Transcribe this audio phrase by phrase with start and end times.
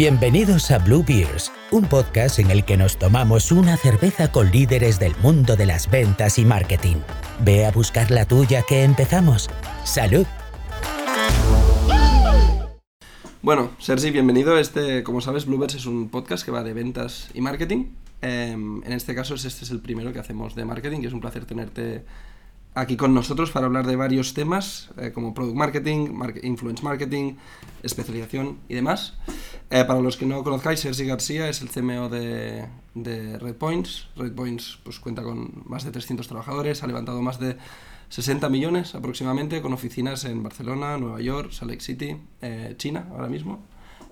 [0.00, 4.98] Bienvenidos a Blue Beers, un podcast en el que nos tomamos una cerveza con líderes
[4.98, 6.96] del mundo de las ventas y marketing.
[7.44, 9.50] Ve a buscar la tuya que empezamos.
[9.84, 10.24] ¡Salud!
[13.42, 14.56] Bueno, Sergi, bienvenido.
[14.56, 17.90] Este, como sabes, Bluebirds es un podcast que va de ventas y marketing.
[18.22, 21.20] Em, en este caso, este es el primero que hacemos de marketing y es un
[21.20, 22.06] placer tenerte
[22.74, 27.34] aquí con nosotros para hablar de varios temas eh, como product marketing, influence marketing,
[27.82, 29.14] especialización y demás.
[29.70, 34.08] Eh, para los que no conozcáis, Sergi García es el CMO de, de Redpoints.
[34.16, 37.56] Redpoints pues, cuenta con más de 300 trabajadores, ha levantado más de
[38.08, 43.28] 60 millones aproximadamente, con oficinas en Barcelona, Nueva York, Salt Lake City, eh, China ahora
[43.28, 43.60] mismo.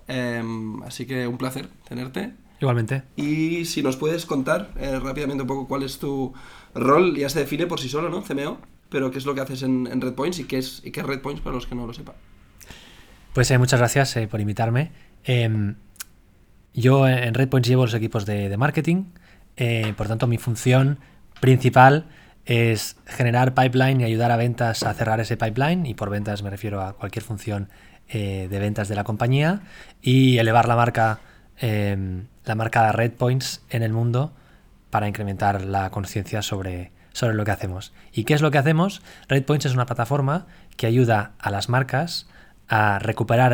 [0.06, 2.32] Em, así que un placer tenerte.
[2.60, 3.02] Igualmente.
[3.16, 6.32] Y si nos puedes contar rápidamente un poco cuál es tu
[6.80, 8.22] rol ya se define por sí solo, ¿no?
[8.22, 11.00] CMO, pero qué es lo que haces en, en Redpoints y qué, es, y qué
[11.00, 12.14] es Redpoints para los que no lo sepan.
[13.32, 14.90] Pues eh, muchas gracias eh, por invitarme.
[15.24, 15.76] Em,
[16.74, 19.04] yo en Redpoints llevo los equipos de, marketing,
[19.56, 20.98] eh, por tanto mi función
[21.40, 22.06] principal
[22.46, 26.50] es generar pipeline y ayudar a ventas a cerrar ese pipeline, y por ventas me
[26.50, 27.68] refiero a cualquier función
[28.10, 29.60] de ventas de la compañía,
[30.00, 31.20] y elevar la marca,
[31.58, 34.32] em, la marca Redpoints en el mundo
[34.90, 37.92] para incrementar la conciencia sobre, sobre lo que hacemos.
[38.12, 39.02] ¿Y qué es lo que hacemos?
[39.28, 42.28] RedPoints es una plataforma que ayuda a las marcas
[42.68, 43.52] a recuperar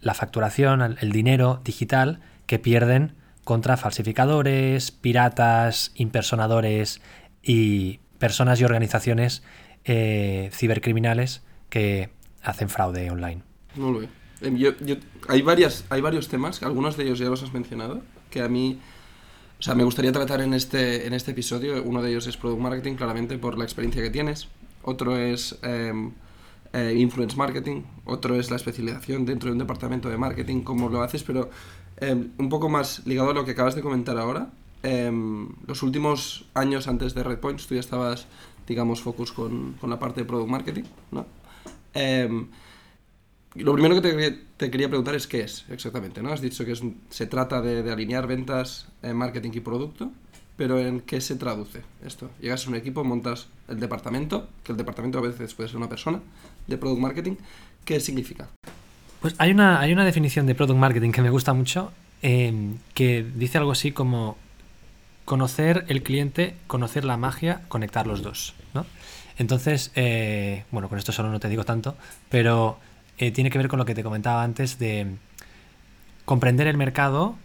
[0.00, 7.00] la facturación, el dinero digital que pierden contra falsificadores, piratas, impersonadores
[7.42, 9.42] y personas y organizaciones
[9.84, 12.10] eh, cibercriminales que
[12.42, 13.42] hacen fraude online.
[13.74, 14.10] Muy bien.
[14.40, 18.48] Em, hay, varias, hay varios temas, algunos de ellos ya los has mencionado, que a
[18.48, 18.80] mí
[19.58, 22.62] o sea, me gustaría tratar en este, en este episodio, uno de ellos es Product
[22.62, 24.46] Marketing, claramente por la experiencia que tienes,
[24.82, 26.12] otro es em,
[26.72, 31.02] eh, Influence Marketing, otro es la especialización dentro de un departamento de marketing, cómo lo
[31.02, 31.50] haces, pero
[31.96, 34.52] em, un poco más ligado a lo que acabas de comentar ahora,
[34.84, 38.26] em, los últimos años antes de Redpoints tú ya estabas,
[38.68, 41.26] digamos, focus con, con la parte de Product Marketing, ¿no?
[43.54, 46.32] Lo primero que te, quería preguntar es qué es exactamente, ¿no?
[46.32, 46.74] Has dicho que
[47.10, 50.10] se trata de, alinear ventas, eh, marketing y producto,
[50.56, 52.30] pero ¿en qué se traduce esto?
[52.40, 55.88] Llegas a un equipo, montas el departamento, que el departamento a veces puede ser una
[55.88, 56.20] persona,
[56.66, 57.36] de product marketing,
[57.84, 58.48] ¿qué significa?
[59.20, 61.92] Pues hay una, hay una definición de product marketing que me gusta mucho,
[62.22, 64.36] em, que dice algo así como
[65.24, 68.86] conocer el cliente, conocer la magia, conectar los dos, ¿no?
[69.38, 71.96] Entonces, eh, bueno, con esto solo no te digo tanto,
[72.28, 72.78] pero
[73.18, 75.06] eh, tiene que ver con lo que te comentaba antes de
[76.24, 77.36] comprender el mercado,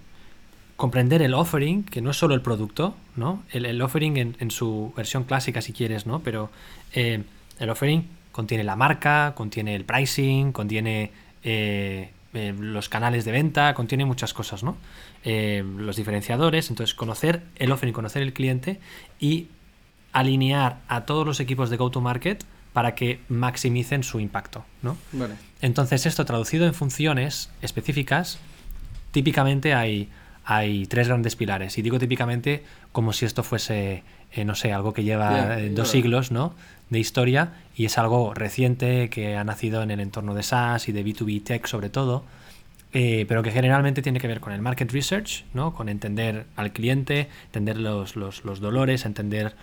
[0.75, 3.43] comprender el offering, que no es solo el producto, ¿no?
[3.51, 6.19] El, offering en, su versión clásica, si quieres, ¿no?
[6.19, 6.49] Pero
[6.93, 7.23] eh,
[7.59, 11.11] el offering contiene la marca, contiene el pricing, contiene
[11.43, 14.77] eh, los canales de venta, contiene muchas cosas, ¿no?
[15.23, 18.81] los diferenciadores, entonces conocer el offering, conocer el cliente
[19.21, 19.47] y
[20.11, 24.65] alinear a todos los equipos de go-to-market para que maximicen su impacto.
[24.81, 24.97] ¿no?
[25.61, 28.39] Entonces, esto traducido en funciones específicas,
[29.11, 30.09] típicamente hay,
[30.43, 31.77] hay tres grandes pilares.
[31.77, 35.89] Y digo típicamente como si esto fuese, eh, no sé, algo que lleva eh, dos
[35.89, 36.55] siglos ¿no?
[36.89, 40.91] de historia y es algo reciente que ha nacido en el entorno de SaaS y
[40.91, 42.25] de B2B Tech sobre todo.
[42.95, 45.73] Eh, pero que generalmente tiene que ver con el market research, ¿no?
[45.73, 49.55] con entender al cliente, entender los, los, los dolores, entender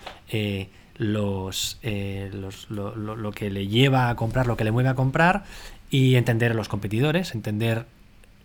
[1.01, 4.93] los, eh, los lo, lo, que le lleva a comprar, lo que le mueve a
[4.93, 5.45] comprar
[5.89, 7.87] y entender a los competidores, entender,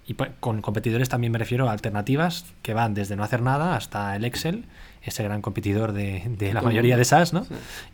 [0.06, 4.16] y con competidores también me refiero a alternativas que van desde no hacer nada hasta
[4.16, 4.64] el Excel,
[5.02, 7.46] ese gran competidor de, de la mayoría de SaaS, ¿no?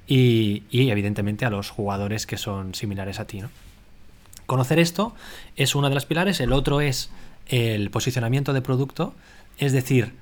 [0.06, 3.50] Y, y, evidentemente a los jugadores que son similares a ti, ¿no?
[4.46, 5.12] Conocer esto
[5.56, 7.10] es uno de los pilares, el otro es
[7.48, 9.12] el posicionamiento de producto,
[9.58, 10.14] es decir,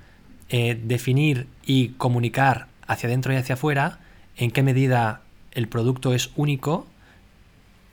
[0.49, 3.99] eh, definir y comunicar hacia adentro y hacia afuera
[4.37, 5.21] en qué medida
[5.51, 6.87] el producto es único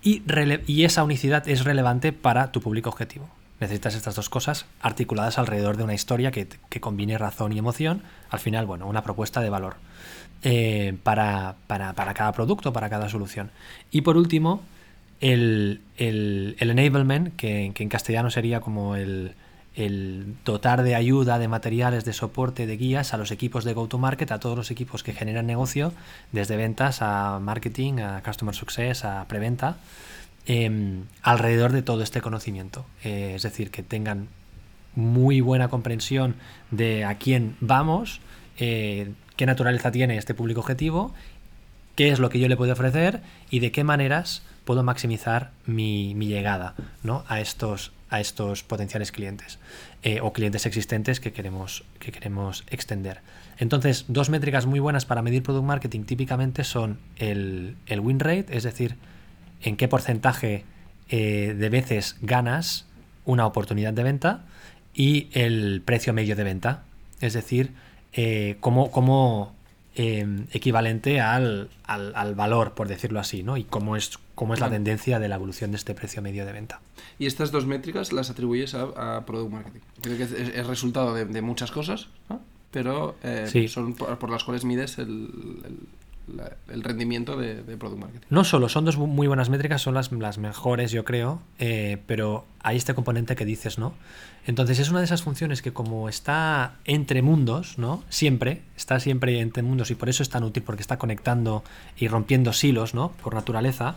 [0.03, 0.23] y,
[0.85, 3.29] esa unicidad es relevante para tu público objetivo.
[3.61, 6.49] Necesitas estas dos cosas articuladas alrededor de una historia que,
[6.81, 8.03] combine razón y emoción.
[8.31, 9.77] Al final, bueno, una propuesta de valor
[10.43, 13.51] eh, para, cada producto, para cada solución.
[13.91, 14.63] Y por último,
[15.21, 19.35] el, enablement, que en castellano sería como el,
[19.79, 24.33] el dotar de ayuda, de materiales, de soporte, de guías a los equipos de go-to-market,
[24.33, 25.93] a todos los equipos que generan negocio,
[26.33, 29.77] desde ventas a marketing, a customer success, a preventa,
[30.47, 32.87] em, alrededor de todo este conocimiento.
[33.05, 34.27] Eh, es decir, que tengan
[34.97, 36.35] muy buena comprensión
[36.73, 38.21] de a quién vamos,
[38.59, 41.15] eh, qué naturaleza tiene este público objetivo,
[41.95, 46.15] qué es lo que yo le puedo ofrecer y de qué maneras puedo maximizar mi,
[46.15, 46.75] llegada
[47.05, 47.25] ¿no?
[47.29, 49.59] a estos a estos potenciales clientes
[50.03, 53.21] eh, o clientes existentes que queremos, que queremos extender.
[53.59, 58.47] Entonces, dos métricas muy buenas para medir product marketing típicamente son el, el win rate,
[58.51, 58.97] es decir,
[59.63, 60.65] en qué porcentaje
[61.09, 62.87] eh, de veces ganas
[63.25, 64.45] una oportunidad de venta
[64.95, 66.85] y el precio medio de venta,
[67.21, 67.73] es decir,
[68.13, 69.55] eh, cómo, cómo
[70.01, 73.57] Em, equivalente al, al, valor, por decirlo así, ¿no?
[73.57, 76.53] Y cómo es, cómo es la tendencia de la evolución de este precio medio de
[76.53, 76.81] venta.
[77.19, 79.81] Y estas dos métricas las atribuyes a, Product Marketing.
[80.01, 82.07] Creo que es, resultado de, muchas cosas,
[82.71, 85.33] pero eh, son por, las cuales mides el,
[85.65, 85.79] el
[86.67, 88.27] rendimiento de, Product Marketing.
[88.31, 92.47] No solo, son dos muy buenas métricas, son las, las mejores, yo creo, eh, pero
[92.61, 93.95] hay este componente que dices, ¿no?
[94.47, 98.03] Entonces es una de esas funciones que como está entre mundos, ¿no?
[98.09, 101.65] Siempre, está siempre entre mundos y por eso es tan útil, porque está conectando
[101.97, 103.13] y rompiendo silos, ¿no?
[103.23, 103.97] Por naturaleza,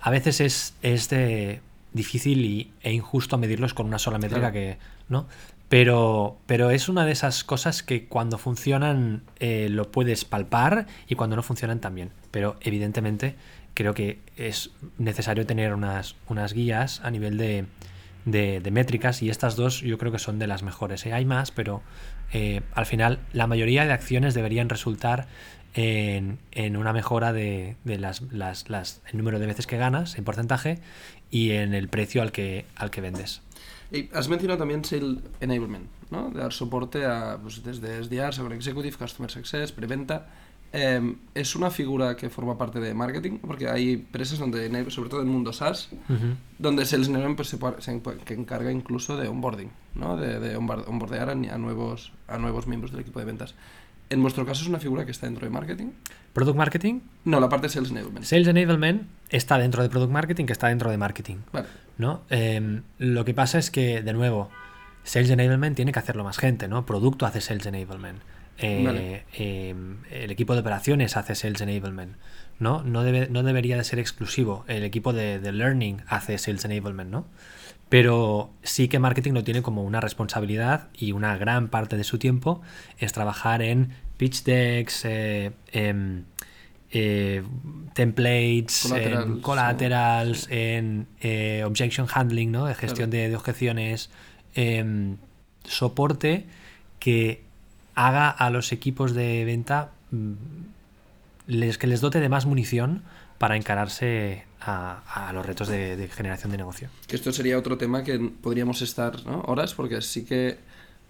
[0.00, 1.60] a veces es, es de
[1.92, 4.78] difícil y, e injusto medirlos con una sola métrica que,
[5.08, 5.26] ¿no?
[5.68, 11.16] Pero, pero es una de esas cosas que cuando funcionan eh, lo puedes palpar y
[11.16, 12.10] cuando no funcionan también.
[12.30, 13.34] Pero evidentemente
[13.74, 17.66] creo que es necesario tener unas, unas guías a nivel de,
[18.24, 21.04] de, métricas y estas dos yo creo que son de las mejores.
[21.04, 21.12] ¿eh?
[21.12, 21.82] Hay más, pero
[22.32, 25.26] eh, al final la mayoría de acciones deberían resultar
[25.74, 30.16] en, en una mejora de, de las, las, las, el número de veces que ganas
[30.16, 30.78] en porcentaje
[31.30, 33.42] y en el precio al que, al que vendes.
[33.90, 36.30] Y has mencionado también Sale Enablement, ¿no?
[36.30, 40.26] De dar soporte a, pues, desde SDRs, con Executive, Customer Success, preventa.
[40.72, 45.20] Eh, es una figura que forma parte de marketing, porque hay empresas donde, sobre todo
[45.20, 45.88] en el mundo SaaS,
[46.58, 50.16] donde Sales Enablement pues, se, que encarga incluso de onboarding, ¿no?
[50.16, 53.54] de, de onboardear a, nuevos, a nuevos miembros del equipo de ventas.
[54.08, 55.88] En vuestro caso es una figura que está dentro de marketing.
[56.32, 57.00] ¿Product marketing?
[57.24, 58.24] No, la parte de Sales Enablement.
[58.24, 61.38] Sales Enablement está dentro de Product Marketing, que está dentro de marketing.
[61.52, 61.66] Vale.
[61.98, 62.22] ¿no?
[62.30, 64.50] Em, lo que pasa es que, de nuevo,
[65.02, 66.86] Sales Enablement tiene que hacerlo más gente, ¿no?
[66.86, 68.20] Producto hace Sales Enablement.
[68.58, 72.16] Eh, em, el equipo de operaciones hace Sales Enablement.
[72.58, 72.82] ¿no?
[72.82, 74.64] No, debe, no debería de ser exclusivo.
[74.66, 77.26] El equipo de, de Learning hace Sales Enablement, ¿no?
[77.88, 82.18] Pero sí que marketing lo tiene como una responsabilidad y una gran parte de su
[82.18, 82.60] tiempo
[82.98, 86.24] es trabajar en pitch decks, eh, em,
[86.90, 87.42] eh,
[87.94, 92.66] templates, en collaterals, en eh, objection handling, ¿no?
[92.66, 94.10] de gestión de, objeciones,
[94.54, 95.16] em,
[95.64, 96.46] soporte
[96.98, 97.44] que
[97.94, 100.32] haga a los equipos de venta mm,
[101.46, 103.02] les, que les dote de más munición
[103.38, 106.88] para encararse a, los retos de, generación de negocio.
[107.06, 110.58] Que esto sería otro tema que podríamos estar horas, porque sí que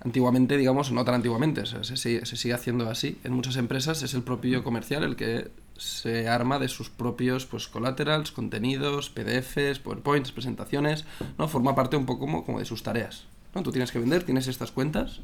[0.00, 3.18] antiguamente, digamos, no tan antiguamente, se, sigue, haciendo así.
[3.24, 7.68] En muchas empresas es el propio comercial el que se arma de sus propios pues,
[7.68, 11.04] collaterals, contenidos, PDFs, PowerPoints, presentaciones,
[11.38, 11.48] ¿no?
[11.48, 13.24] Forma parte un poco como, como de sus tareas.
[13.54, 13.62] ¿no?
[13.62, 15.20] Tú tienes que vender, tienes estas cuentas,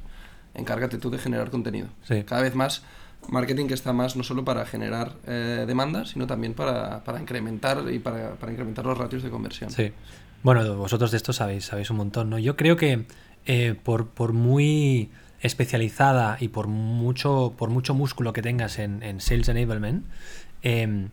[0.54, 1.88] encárgate tú de generar contenido.
[2.26, 2.82] Cada vez más
[3.28, 7.84] marketing que está más no solo para generar eh, demandas, sino también para, para incrementar
[7.90, 9.70] y para, para, incrementar los ratios de conversión.
[9.70, 9.92] Sí.
[10.42, 12.38] Bueno, vosotros de esto sabéis, sabéis un montón, ¿no?
[12.38, 13.06] Yo creo que
[13.46, 15.10] eh, por, por, muy
[15.40, 20.04] especializada y por mucho, por mucho músculo que tengas en, Sales Enablement,
[20.62, 21.10] em,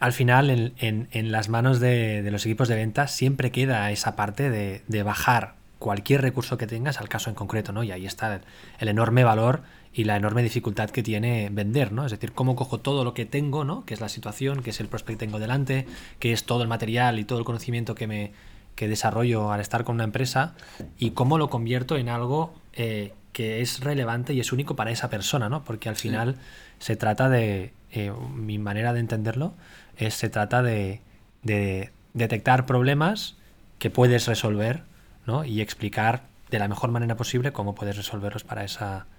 [0.00, 4.14] al final en, en, las manos de, de, los equipos de ventas siempre queda esa
[4.14, 7.82] parte de, de, bajar cualquier recurso que tengas al caso en concreto, ¿no?
[7.82, 8.40] Y ahí está
[8.78, 9.62] el enorme valor
[9.98, 12.06] y la enorme dificultad que tiene vender, ¿no?
[12.06, 13.84] Es decir, cómo cojo todo lo que tengo, ¿no?
[13.84, 15.88] Que es la situación, que es el prospect que tengo delante,
[16.20, 18.30] que es todo el material y todo el conocimiento que me
[18.76, 20.54] que desarrollo al estar con una empresa
[21.00, 25.10] y cómo lo convierto en algo eh, que es relevante y es único para esa
[25.10, 25.64] persona, ¿no?
[25.64, 26.36] Porque al final
[26.78, 29.54] se trata de, eh, mi manera de entenderlo,
[29.96, 31.00] es se trata de,
[31.42, 33.34] de detectar problemas
[33.80, 34.84] que puedes resolver,
[35.26, 35.44] ¿no?
[35.44, 39.17] Y explicar de la mejor manera posible cómo puedes resolverlos para esa persona,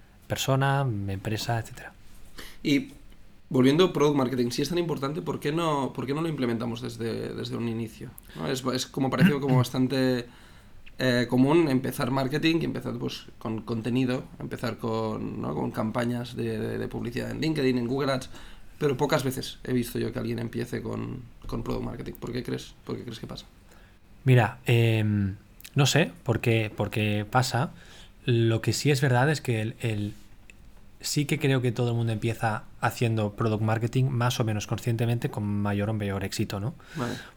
[1.08, 1.94] empresa, etcétera.
[2.64, 2.94] Y
[3.50, 6.30] volviendo a Product Marketing, si es tan importante, ¿por qué no, por qué no lo
[6.30, 8.10] implementamos desde, desde un inicio?
[8.48, 10.26] Es, es, como parecido como bastante
[11.00, 15.56] eh, común empezar marketing y empezar pues, con contenido, empezar con, ¿no?
[15.56, 18.30] con campañas de, de, publicidad en LinkedIn, en Google Ads,
[18.78, 22.14] pero pocas veces he visto yo que alguien empiece con, con Product Marketing.
[22.14, 23.46] ¿Por qué crees, por qué crees que pasa?
[24.26, 25.36] Mira, em,
[25.76, 27.72] no sé por qué, por qué pasa.
[28.30, 30.14] Lo que sí es verdad es que el,
[31.02, 35.32] sí que creo que todo el mundo empieza haciendo product marketing más o menos conscientemente
[35.32, 36.76] con mayor o mayor éxito, ¿no?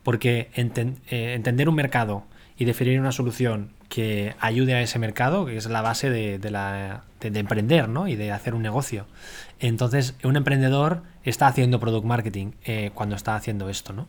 [0.02, 2.25] Porque eh, entender un mercado
[2.58, 7.04] y definir una solución que ayude a ese mercado, que es la base de, la,
[7.20, 8.06] de, emprender, ¿no?
[8.06, 9.06] Y de hacer un negocio.
[9.61, 14.08] Entonces, un emprendedor está haciendo product marketing eh, cuando está haciendo esto, ¿no?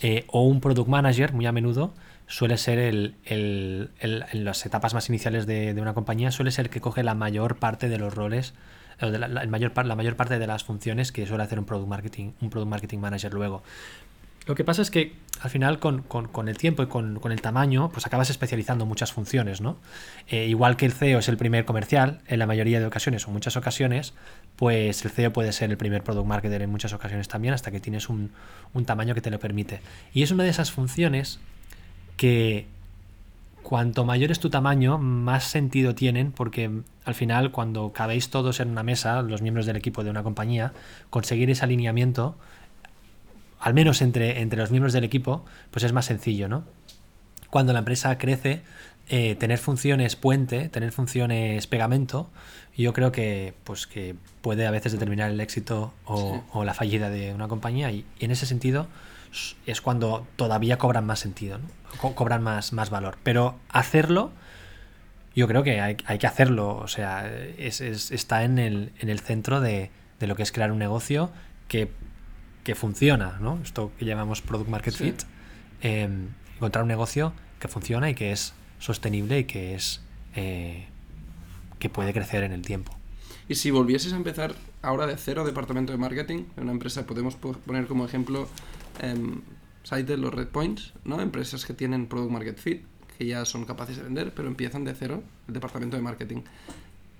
[0.00, 1.92] Eh, o un product manager, muy a menudo,
[2.30, 6.80] suele ser el, en las etapas más iniciales de, una compañía, suele ser el que
[6.80, 8.54] coge la mayor parte de los roles,
[9.00, 12.30] de la, mayor, la mayor parte de las funciones que suele hacer un product marketing,
[12.40, 13.62] un product marketing manager luego.
[14.46, 17.32] Lo que pasa es que al final con, con- con el tiempo y con, con
[17.32, 19.76] el tamaño, pues acabas especializando muchas funciones, ¿no?
[20.28, 23.30] Eh, igual que el CEO es el primer comercial, en la mayoría de ocasiones o
[23.32, 24.14] muchas ocasiones,
[24.56, 27.80] pues el CEO puede ser el primer product marketer en muchas ocasiones también, hasta que
[27.80, 28.30] tienes un,
[28.72, 29.80] un tamaño que te lo permite.
[30.12, 31.38] Y es una de esas funciones
[32.20, 32.66] que
[33.62, 36.70] cuanto mayor es tu tamaño, más sentido tienen, porque
[37.06, 40.74] al final, cuando cabéis todos en una mesa, los miembros del equipo de una compañía,
[41.08, 42.36] conseguir ese alineamiento,
[43.58, 46.64] al menos entre, entre los miembros del equipo, pues es más sencillo, ¿no?
[47.48, 48.60] Cuando la empresa crece,
[49.08, 52.28] eh, tener funciones puente, tener funciones pegamento,
[52.76, 56.40] yo creo que, pues, que puede a veces determinar el éxito o, Sí.
[56.52, 58.88] o la fallida de una compañía y, y en ese sentido
[59.66, 61.68] es cuando todavía cobran más sentido, ¿no?
[62.00, 63.16] Co- cobran más, más valor.
[63.22, 64.32] Pero hacerlo,
[65.34, 69.08] yo creo que hay, hay que hacerlo, o sea, es- es- está en el, en
[69.08, 71.30] el centro de, de lo que es crear un negocio
[71.68, 71.90] que,
[72.64, 73.58] que funciona, ¿no?
[73.62, 75.04] Esto que llamamos Product Market Sí.
[75.04, 75.22] Fit.
[75.82, 76.08] eh,
[76.56, 80.00] encontrar un negocio que funciona y que es sostenible y que es
[80.34, 80.86] eh,
[81.78, 82.96] que puede crecer en el tiempo.
[83.48, 87.34] Y si volvieses a empezar ahora de cero departamento de marketing, en una empresa podemos
[87.36, 88.48] po- poner como ejemplo
[89.00, 89.40] em,
[89.82, 91.20] Sitel o Redpoints, ¿no?
[91.20, 92.82] Empresas que tienen Product Market Fit,
[93.18, 96.42] que ya son capaces de vender, pero empiezan de cero el departamento de marketing.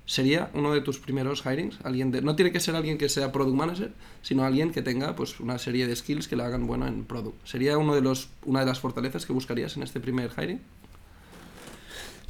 [0.07, 1.79] ¿Sería uno de tus primeros hirings?
[1.85, 5.15] Alguien de, no tiene que ser alguien que sea Product Manager, sino alguien que tenga
[5.15, 7.37] pues, una serie de skills que le hagan bueno en Product.
[7.47, 10.61] ¿Sería uno de los, una de las fortalezas que buscarías en este primer hiring?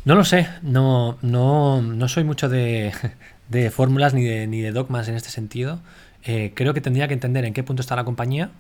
[0.05, 2.93] No lo sé, no, no, no soy mucho de,
[3.49, 5.81] de fórmulas ni de, ni de dogmas en este sentido.
[6.25, 8.51] Eh, creo que tendría que entender en qué punto está la compañía,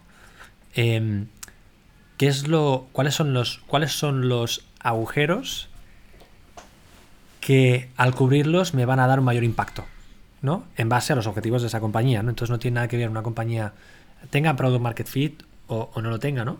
[0.74, 1.26] em,
[2.16, 5.68] qué es lo, cuáles son los, cuáles son los agujeros
[7.40, 9.84] que al cubrirlos me van a dar un mayor impacto,
[10.42, 10.64] ¿no?
[10.76, 12.30] En base a los objetivos de esa compañía, ¿no?
[12.30, 13.72] Entonces no tiene nada que ver una compañía
[14.28, 16.58] tenga product market fit o, no lo tenga, ¿no?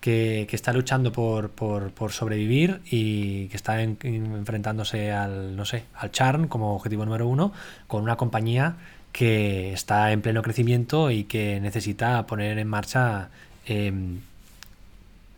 [0.00, 5.56] Que, que está luchando por, por- por sobrevivir y que está en- en- enfrentándose al,
[5.56, 7.52] no sé, al churn como objetivo número uno,
[7.86, 8.76] con una compañía
[9.12, 13.30] que está en pleno crecimiento y que necesita poner en marcha
[13.68, 14.20] em,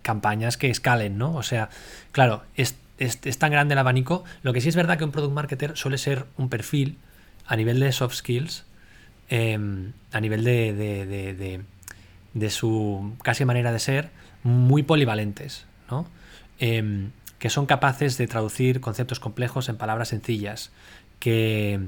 [0.03, 1.35] campañas que escalen, ¿no?
[1.35, 1.69] O sea,
[2.13, 4.25] claro, es, es- tan grande el abanico.
[4.43, 6.97] Lo que sí es verdad que un product marketer suele ser un perfil
[7.47, 8.65] a nivel de soft skills,
[9.29, 11.61] em, a nivel de-
[12.35, 14.11] de su casi manera de ser,
[14.43, 16.07] muy polivalentes, ¿no?
[16.59, 20.71] Em, que son capaces de traducir conceptos complejos en palabras sencillas,
[21.19, 21.81] que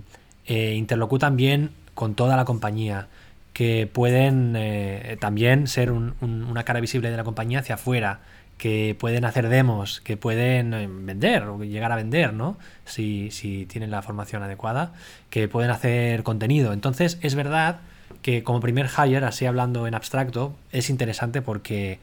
[0.47, 3.07] eh, interlocutan bien con toda la compañía,
[3.53, 8.21] que pueden eh, también ser un- un- una cara visible de la compañía hacia afuera,
[8.59, 12.57] que pueden hacer demos, que pueden eh, vender o llegar a vender, ¿no?
[12.85, 14.93] Si, si tienen la formación adecuada,
[15.31, 16.73] que pueden hacer contenido.
[16.73, 17.81] Entonces, es verdad
[18.23, 21.99] que como primer hire, así hablando en abstracto, es interesante porque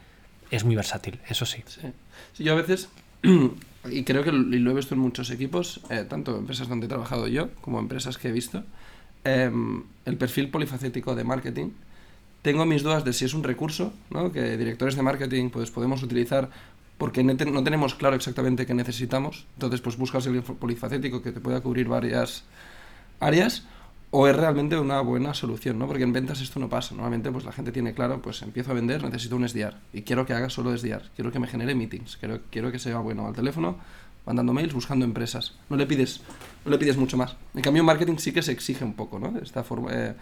[0.50, 1.62] es muy versátil, eso sí.
[1.66, 2.44] Sí.
[2.44, 2.90] Yo a veces,
[3.90, 7.26] y creo que lo he visto en muchos equipos, eh, tanto empresas donde he trabajado
[7.28, 8.64] yo como empresas que he visto,
[9.24, 11.70] em, el perfil polifacético de marketing.
[12.42, 14.32] Tengo mis dudas de si es un recurso, ¿no?
[14.32, 16.48] que directores de marketing pues, podemos utilizar
[16.96, 19.46] porque no, te- no tenemos claro exactamente qué necesitamos.
[19.54, 22.44] Entonces, pues buscas el polifacético que te pueda cubrir varias
[23.20, 23.64] áreas
[24.12, 25.86] o es realmente una buena solución, ¿no?
[25.86, 26.94] Porque en ventas esto no pasa.
[26.94, 30.26] Normalmente pues la gente tiene claro, pues empiezo a vender, necesito un SDR y quiero
[30.26, 33.34] que haga solo SDR, quiero que me genere meetings, quiero, quiero que sea bueno al
[33.34, 33.76] teléfono,
[34.26, 35.54] mandando mails, buscando empresas.
[35.68, 36.22] No le pides,
[36.64, 37.36] no le pides mucho más.
[37.54, 39.38] En cambio, marketing sí que se exige un poco, ¿no?
[39.40, 40.14] Esta forma, eh,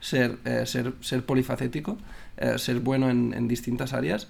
[0.00, 1.98] ser, eh, ser, ser polifacético,
[2.36, 4.28] eh, ser bueno en, en distintas áreas.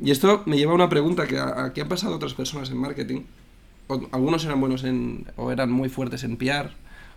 [0.00, 2.78] Y esto me lleva a una pregunta que a- aquí han pasado otras personas en
[2.78, 3.22] marketing.
[4.12, 6.70] Algunos eran buenos en, o eran muy fuertes en PR,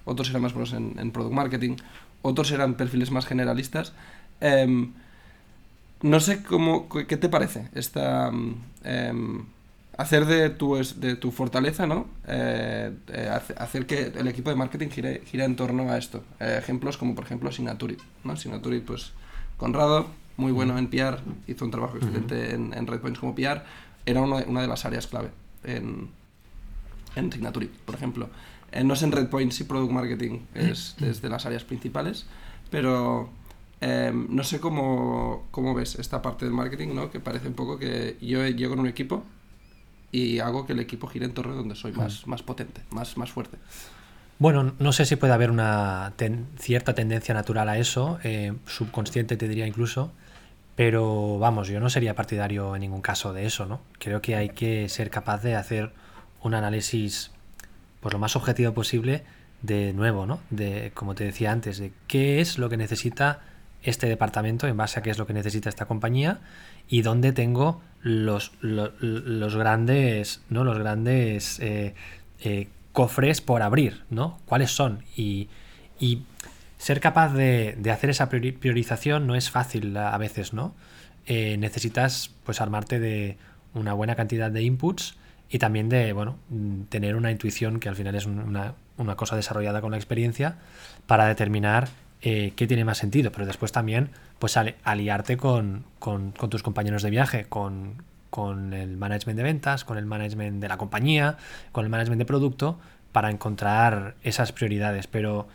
[0.05, 1.77] otros eran más buenos en, en product marketing,
[2.21, 3.93] otros eran perfiles más generalistas.
[4.41, 4.91] Em,
[6.01, 8.29] no sé cómo, qué te parece esta
[8.83, 9.45] em,
[9.97, 12.07] hacer de tu, es- de tu fortaleza, ¿no?
[12.27, 16.23] Eh, eh, hace- hacer que el equipo de marketing gire, gire en torno a esto.
[16.39, 18.35] Eh, ejemplos como por ejemplo Signaturit, ¿no?
[18.37, 19.11] Signaturit, pues
[19.57, 23.63] Conrado, muy bueno en PR, hizo un trabajo excelente en, en Redpoints como PR,
[24.05, 25.29] era de- una de las áreas clave
[25.63, 26.09] en,
[27.15, 28.29] en Signaturit, por ejemplo.
[28.83, 32.25] No es en Redpoints y Product Marketing, es desde las áreas principales,
[32.69, 33.29] pero
[33.81, 37.09] eh, no sé cómo, cómo ves esta parte del marketing, ¿no?
[37.09, 39.23] Que parece un poco que yo llego en un equipo
[40.11, 43.31] y hago que el equipo gire en torno donde soy más, más potente, más, más
[43.31, 43.57] fuerte.
[44.39, 46.13] Bueno, no sé si puede haber una
[46.59, 50.11] cierta tendencia natural a eso, eh, subconsciente te diría incluso,
[50.75, 53.81] Pero vamos, yo no sería partidario en ningún caso de eso, ¿no?
[53.97, 55.91] Creo que hay que ser capaz de hacer
[56.43, 57.31] un análisis
[57.99, 59.23] pues lo más objetivo posible
[59.63, 60.39] de nuevo, ¿no?
[60.51, 63.41] De, como te decía antes, de qué es lo que necesita
[63.83, 66.39] este departamento en base a qué es lo que necesita esta compañía
[66.87, 70.63] y dónde tengo los, los, grandes, ¿no?
[70.63, 71.93] Los grandes eh,
[72.41, 74.39] eh, cofres por abrir, ¿no?
[74.45, 75.03] ¿Cuáles son?
[75.15, 75.49] Y,
[75.99, 76.23] y
[76.77, 80.73] ser capaz de, de, hacer esa priorización no es fácil a veces, ¿no?
[81.29, 83.37] Eh, necesitas pues armarte de
[83.73, 85.17] una buena cantidad de inputs
[85.49, 86.37] y también de, bueno,
[86.87, 90.55] tener una intuición que al final es una, una cosa desarrollada con la experiencia
[91.05, 91.89] para determinar
[92.21, 94.09] eh, qué tiene más sentido, pero después también
[94.39, 99.97] pues aliarte con, con, tus compañeros de viaje, con, con el management de ventas, con
[99.97, 101.37] el management de la compañía,
[101.71, 102.79] con el management de producto,
[103.11, 105.07] para encontrar esas prioridades.
[105.07, 105.47] Pero,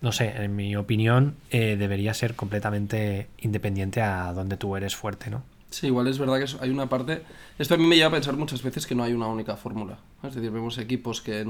[0.00, 5.30] no sé, en mi opinión, eh, debería ser completamente independiente a donde tú eres fuerte,
[5.30, 5.42] ¿no?
[5.70, 7.22] Sí, igual es verdad que hay una parte...
[7.58, 9.98] Esto a mí me lleva a pensar muchas veces que no hay una única fórmula.
[10.22, 11.44] Es decir, vemos equipos que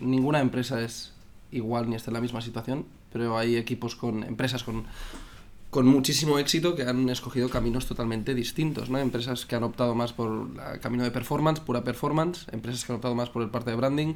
[0.00, 1.12] ninguna empresa es
[1.52, 4.84] igual ni está en la misma situación, pero hay equipos con empresas con
[5.70, 8.98] con muchísimo éxito que han escogido caminos totalmente distintos, ¿no?
[8.98, 12.96] Empresas que han optado más por el camino de performance, pura performance, empresas que han
[12.96, 14.14] optado más por el parte de branding.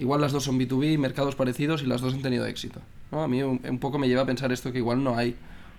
[0.00, 2.80] Igual las dos son B2B, mercados parecidos y las dos han tenido éxito.
[3.12, 3.22] ¿no?
[3.22, 5.36] A mí un, poco me lleva a pensar esto que igual no hay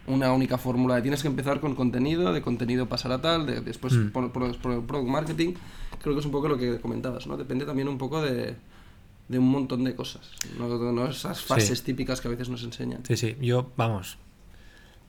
[0.07, 3.61] una única fórmula de tienes que empezar con contenido, de contenido pasar a tal, de,
[3.61, 4.11] después mm.
[4.11, 5.53] por, por, por, product marketing.
[6.01, 7.35] Creo que es un poco lo que comentabas, ¿no?
[7.35, 8.55] Depende también un poco de,
[9.29, 13.03] de un montón de cosas, no, no esas fases típicas que a veces nos enseñan.
[13.05, 14.17] Sí, sí, yo, vamos,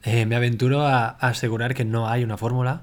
[0.02, 2.82] eh, me aventuro a, asegurar que no hay una fórmula,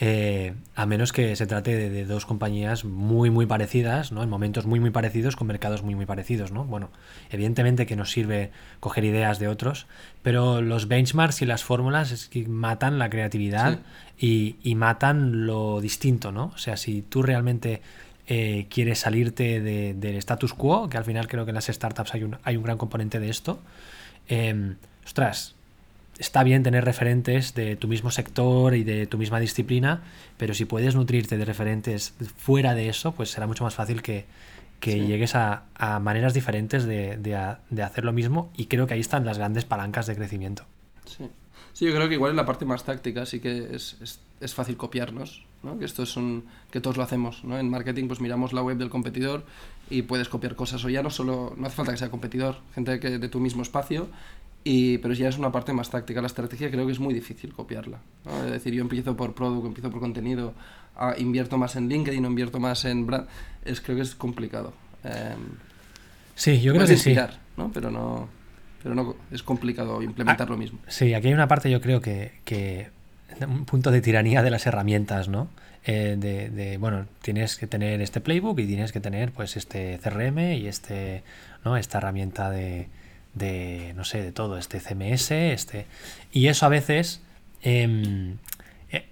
[0.00, 4.22] eh, a menos que se trate de, dos compañías muy, muy parecidas, ¿no?
[4.22, 6.64] En momentos muy, muy parecidos, con mercados muy, muy parecidos, ¿no?
[6.64, 6.90] Bueno,
[7.30, 9.86] evidentemente que nos sirve coger ideas de otros,
[10.22, 13.80] pero los benchmarks y las fórmulas es que matan la creatividad
[14.18, 16.52] y, matan lo distinto, ¿no?
[16.54, 17.82] O sea, si tú realmente
[18.28, 22.22] eh, quieres salirte del status quo, que al final creo que en las startups hay
[22.22, 23.58] un, hay un gran componente de esto,
[25.04, 25.56] ostras,
[26.18, 30.02] está bien tener referentes de tu mismo sector y de tu misma disciplina,
[30.36, 34.26] pero si puedes nutrirte de referentes fuera de eso, pues será mucho más fácil que,
[34.80, 35.64] llegues a,
[36.00, 37.34] maneras diferentes de,
[37.82, 40.64] hacer lo mismo y creo que ahí están las grandes palancas de crecimiento.
[41.06, 41.28] Sí,
[41.72, 43.96] sí yo creo que igual en la parte más táctica sí que es,
[44.40, 45.78] es, fácil copiarnos, ¿no?
[45.78, 47.44] que esto es un, que todos lo hacemos.
[47.44, 47.58] ¿no?
[47.58, 49.44] En marketing pues miramos la web del competidor
[49.90, 53.00] y puedes copiar cosas o ya no solo, no hace falta que sea competidor, gente
[53.00, 54.08] que, de tu mismo espacio
[54.64, 56.20] y, pero ya es una parte más táctica.
[56.20, 58.00] La estrategia creo que es muy difícil copiarla.
[58.44, 60.52] Es decir, yo empiezo por product, empiezo por contenido,
[60.96, 63.26] ah, invierto más en LinkedIn, o invierto más en brand.
[63.64, 64.74] Es, creo que es complicado.
[65.04, 65.56] Em,
[66.34, 67.38] sí, yo creo que inspirar, sí.
[67.56, 67.70] ¿no?
[67.72, 68.28] Pero no,
[68.82, 70.80] pero no es complicado implementar ah, lo mismo.
[70.88, 72.90] Sí, aquí hay una parte yo creo que, que
[73.46, 75.48] un punto de tiranía de las herramientas, ¿no?
[75.84, 80.38] Eh, de, bueno, tienes que tener este playbook y tienes que tener pues este CRM
[80.38, 81.22] y este,
[81.64, 81.76] ¿no?
[81.76, 82.88] esta herramienta de,
[83.34, 85.86] de, no sé, de todo, este CMS, este...
[86.32, 87.22] Y eso a veces
[87.62, 88.36] em,
[88.90, 89.06] eh,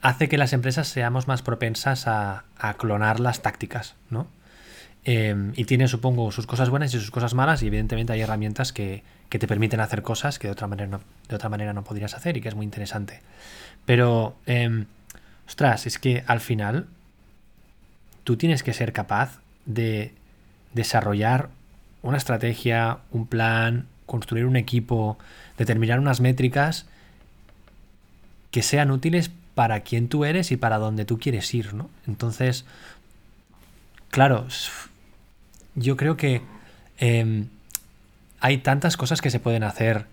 [0.00, 2.44] hace que las empresas seamos más propensas a,
[2.78, 4.26] clonar las tácticas, ¿no?
[5.04, 8.72] Em, y tiene, supongo, sus cosas buenas y sus cosas malas, y evidentemente hay herramientas
[9.28, 12.14] que, te permiten hacer cosas que de otra manera no, de otra manera no podrías
[12.14, 13.20] hacer y que es muy interesante.
[13.84, 14.86] Pero, em,
[15.46, 16.86] ostras, es que al final
[18.24, 20.12] tú tienes que ser capaz de
[20.72, 21.50] desarrollar
[22.02, 25.18] una estrategia, un plan, construir un equipo,
[25.56, 26.86] determinar unas métricas
[28.50, 31.90] que sean útiles para quien tú eres y para donde tú quieres ir, ¿no?
[32.06, 32.64] Entonces,
[34.10, 34.46] claro,
[35.74, 36.42] yo creo que
[36.98, 37.48] em,
[38.44, 40.04] hay tantas cosas que se pueden hacer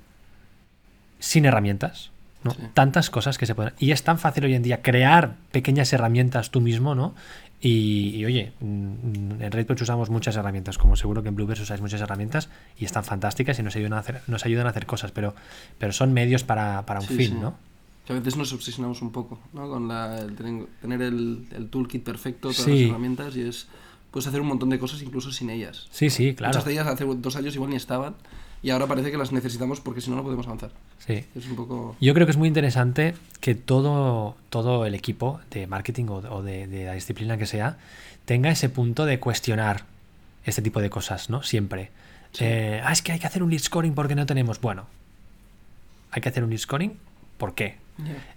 [1.20, 2.12] sin herramientas,
[2.46, 2.56] ¿no?
[2.74, 3.74] Tantas cosas que se pueden...
[3.78, 7.14] Y es tan fácil hoy en día crear pequeñas herramientas tú mismo, ¿no?
[7.60, 12.00] Y, oye, mm, en RedPoint usamos muchas herramientas, como seguro que en Blueberry usáis muchas
[12.00, 12.48] herramientas
[12.80, 15.36] y están fantásticas y nos ayudan a hacer, nos ayudan a hacer cosas, pero,
[15.78, 17.56] pero son medios para, para un fin, ¿no?
[18.06, 19.68] Que a veces nos obsesionamos un poco, ¿no?
[19.68, 20.26] Con la,
[20.82, 23.68] tener el, el, toolkit perfecto, todas las herramientas y es...
[24.12, 25.88] Puedes hacer un montón de cosas incluso sin ellas.
[25.92, 26.52] Sí, sí, claro.
[26.52, 28.16] Muchas de ellas hace dos años igual ni estaban
[28.64, 30.72] y ahora parece que las necesitamos porque si no no podemos avanzar.
[31.00, 31.26] Sí.
[31.36, 31.96] Es un poco...
[32.00, 36.68] Yo creo que es muy interesante que todo, todo el equipo de marketing o, de,
[36.86, 37.78] la disciplina que sea
[38.26, 39.86] tenga ese punto de cuestionar
[40.46, 41.42] este tipo de cosas, ¿no?
[41.42, 41.90] Siempre.
[42.40, 44.62] Eh, ah, es que hay que hacer un lead scoring porque no tenemos.
[44.62, 44.86] Bueno,
[46.12, 46.98] hay que hacer un lead scoring,
[47.38, 47.78] ¿por qué?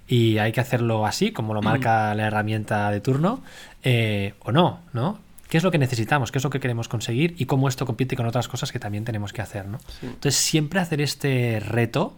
[0.08, 1.64] Y hay que hacerlo así, como lo mm.
[1.70, 3.42] marca la herramienta de turno,
[3.82, 5.18] eh, o no, ¿no?
[5.54, 8.16] Qué es lo que necesitamos, qué es lo que queremos conseguir y cómo esto compite
[8.16, 9.78] con otras cosas que también tenemos que hacer, ¿no?
[10.02, 12.12] Entonces, siempre hacer este reto,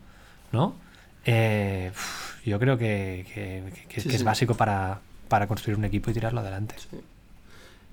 [0.53, 0.75] ¿no?
[1.27, 1.93] eh,
[2.47, 4.25] yo creo que, que- que- Sí, que es sí.
[4.25, 6.77] básico para, para construir un equipo y tirarlo adelante.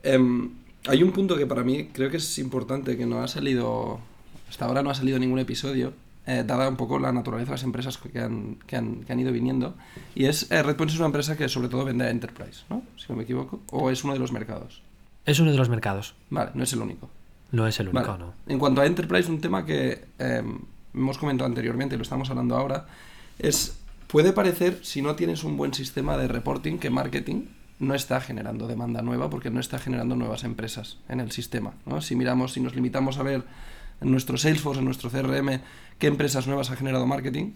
[0.01, 0.49] Em,
[0.87, 3.99] hay un punto que para mí creo que es importante, que no ha salido,
[4.49, 5.93] hasta ahora no ha salido ningún episodio,
[6.25, 9.19] eh, dada un poco la naturaleza de las empresas que han, que han, que han
[9.19, 9.75] ido viniendo,
[10.15, 12.81] y es, eh, Redpoint es una empresa que sobre todo vende a Enterprise, ¿no?
[12.95, 14.81] Si no me equivoco, o es uno de los mercados.
[15.25, 17.09] Es uno de los mercados, Vale, no es el único.
[17.51, 18.23] no es el único, Vale.
[18.25, 18.33] ¿no?
[18.47, 20.59] En cuanto a Enterprise, un tema que em,
[20.93, 22.87] hemos comentado anteriormente y lo estamos hablando ahora,
[23.39, 27.45] es, puede parecer, si no tienes un buen sistema de reporting, que marketing
[27.79, 31.73] no está generando demanda nueva porque no está generando nuevas empresas en el sistema.
[31.85, 32.01] ¿no?
[32.01, 33.43] Si miramos, si nos limitamos a ver
[34.01, 35.61] en nuestro Salesforce, en nuestro CRM,
[35.99, 37.53] qué empresas nuevas ha generado marketing,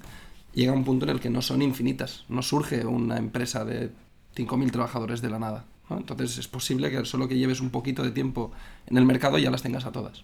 [0.53, 2.25] llega un punto en el que no son infinitas.
[2.29, 3.91] No surge una empresa de
[4.35, 5.65] 5.000 trabajadores de la nada.
[5.89, 5.97] ¿No?
[5.97, 8.51] Entonces es posible que solo que lleves un poquito de tiempo
[8.87, 10.23] en el mercado ya las tengas a todas.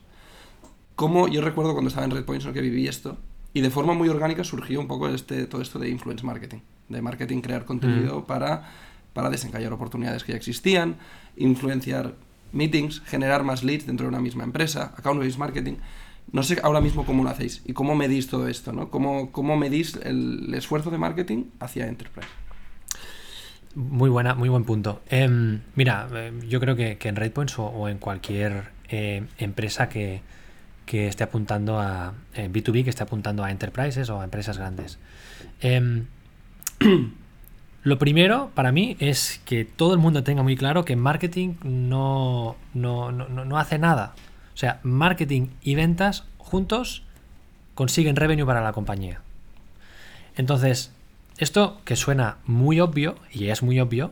[0.95, 3.17] Como yo recuerdo cuando estaba en Redpoint que viví esto,
[3.53, 7.01] y de forma muy orgánica surgió un poco este, todo esto de influence marketing, de
[7.01, 8.69] marketing crear contenido para,
[9.13, 10.97] para desencallar oportunidades que ya existían,
[11.37, 12.15] influenciar
[12.51, 15.75] meetings, generar más leads dentro de una misma empresa, account-based marketing.
[16.31, 18.89] No sé ahora mismo cómo lo hacéis y cómo medís todo esto, ¿no?
[18.89, 22.27] ¿Cómo, cómo medís el, el esfuerzo de marketing hacia Enterprise?
[23.75, 25.01] Muy buena, muy buen punto.
[25.09, 30.21] Em, mira, eh, yo creo que, en Redpoints o, o en cualquier eh, empresa que,
[30.85, 34.99] que esté apuntando a eh, B2B, que esté apuntando a enterprises o a empresas grandes.
[35.61, 36.05] em,
[37.83, 42.55] lo primero para mí es que todo el mundo tenga muy claro que marketing no,
[42.73, 44.13] no, no- no hace nada.
[44.53, 47.03] O sea, marketing y ventas juntos
[47.75, 49.21] consiguen revenue para la compañía.
[50.35, 50.91] Entonces,
[51.37, 54.11] esto que suena muy obvio, y es muy obvio,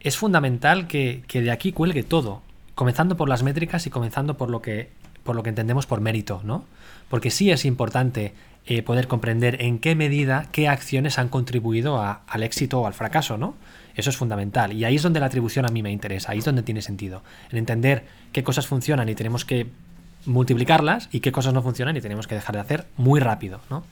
[0.00, 2.42] es fundamental que, que de aquí cuelgue todo,
[2.74, 4.90] comenzando por las métricas y comenzando por lo que,
[5.24, 6.64] por lo que entendemos por mérito, ¿no?
[7.08, 8.32] Porque sí es importante
[8.66, 12.94] eh, poder comprender en qué medida, qué acciones han contribuido a- al éxito o al
[12.94, 13.54] fracaso, ¿no?
[13.96, 14.72] Eso es fundamental.
[14.72, 17.22] Y ahí es donde la atribución a mí me interesa, ahí es donde tiene sentido.
[17.50, 19.66] En entender qué cosas funcionan y tenemos que
[20.26, 23.82] multiplicarlas y qué cosas no funcionan y tenemos que dejar de hacer muy rápido, ¿no?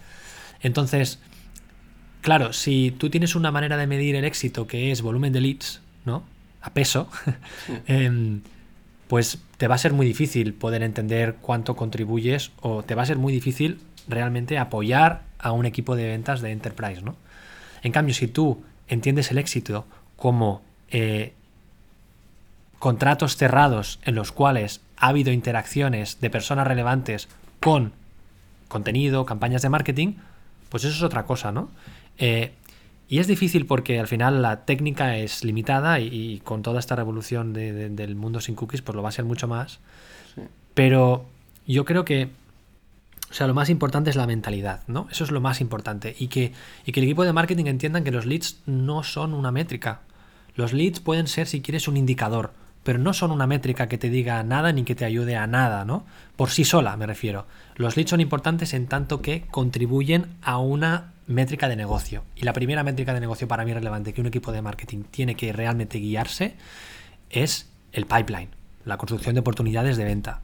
[0.61, 1.18] Entonces,
[2.20, 5.81] Claro, si tú tienes una manera de medir el éxito que es volumen de leads,
[6.04, 6.24] ¿no?
[6.61, 7.09] A peso,
[7.87, 8.40] em,
[9.07, 13.07] pues te va a ser muy difícil poder entender cuánto contribuyes o te va a
[13.07, 17.16] ser muy difícil realmente apoyar a un equipo de ventas de enterprise, ¿no?
[17.83, 21.33] En cambio, si tú entiendes el éxito como eh,
[22.78, 27.28] contratos cerrados en los cuales ha habido interacciones de personas relevantes
[27.61, 27.92] con
[28.68, 30.14] contenido, campañas de marketing,
[30.68, 31.70] pues eso es otra cosa, ¿no?
[32.18, 32.52] Eh,
[33.09, 36.94] y es difícil porque al final la técnica es limitada y, y con toda esta
[36.96, 39.78] revolución de- de- del mundo sin cookies, pues lo va a ser mucho más.
[40.35, 40.42] Sí.
[40.74, 41.24] Pero
[41.66, 42.28] yo creo que,
[43.31, 45.07] o sea, lo más importante es la mentalidad, ¿no?
[45.11, 46.14] Eso es lo más importante.
[46.18, 46.52] Y que,
[46.85, 50.00] y que el equipo de marketing entiendan que los leads no son una métrica.
[50.54, 52.52] Los leads pueden ser, si quieres, un indicador,
[52.83, 55.85] pero no son una métrica que te diga nada ni que te ayude a nada,
[55.85, 56.04] ¿no?
[56.37, 57.46] Por sí sola, me refiero.
[57.76, 62.25] Los leads son importantes en tanto que contribuyen a una métrica de negocio.
[62.35, 65.37] Y la primera métrica de negocio para mí relevante que un equipo de marketing tiene
[65.37, 66.57] que realmente guiarse
[67.31, 68.49] es el pipeline,
[68.85, 70.41] la construcción de oportunidades de venta.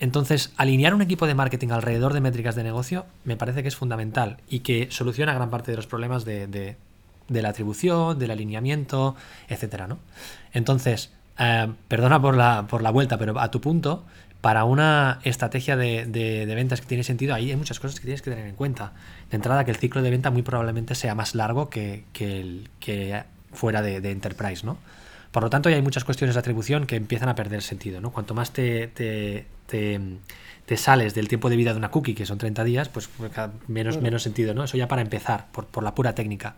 [0.00, 3.76] Entonces, alinear un equipo de marketing alrededor de métricas de negocio me parece que es
[3.76, 6.76] fundamental y que soluciona gran parte de los problemas de, de-
[7.28, 9.14] la atribución, del alineamiento,
[9.48, 9.98] etcétera, ¿no?
[10.52, 14.04] Entonces, eh, perdona por la, por la vuelta, pero a tu punto,
[14.42, 18.04] para una estrategia de, de- de ventas que tiene sentido, ahí hay muchas cosas que
[18.04, 18.92] tienes que tener en cuenta.
[19.30, 22.68] De entrada, que el ciclo de venta muy probablemente sea más largo que, que el
[22.80, 23.22] que
[23.54, 24.76] fuera de, de enterprise, ¿no?
[25.30, 28.10] Por lo tanto, ya hay muchas cuestiones de atribución que empiezan a perder sentido, ¿no?
[28.10, 29.98] Cuanto más te, te, te-
[30.66, 33.52] te sales del tiempo de vida de una cookie, que son 30 días, pues cada-
[33.68, 34.64] menos, menos sentido, ¿no?
[34.64, 36.56] Eso ya para empezar, por, por la pura técnica.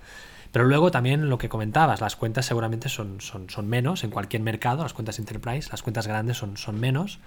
[0.52, 4.40] Pero luego también lo que comentabas, las cuentas seguramente son, son, son menos en cualquier
[4.42, 7.18] mercado, las cuentas enterprise, las cuentas grandes son, son menos.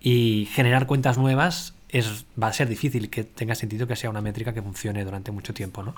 [0.00, 4.20] Y generar cuentas nuevas es, va a ser difícil que tenga sentido que sea una
[4.20, 5.94] métrica que funcione durante mucho tiempo, ¿no?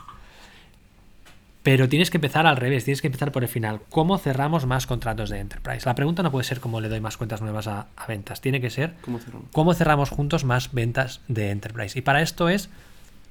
[1.63, 3.81] Pero tienes que empezar al revés, tienes que empezar por el final.
[3.89, 5.87] ¿Cómo cerramos más contratos de enterprise?
[5.87, 8.61] La pregunta no puede ser cómo le doy más cuentas nuevas a, a ventas, tiene
[8.61, 9.49] que ser ¿Cómo cerramos?
[9.53, 11.97] cómo cerramos juntos más ventas de enterprise.
[11.97, 12.69] Y para esto es,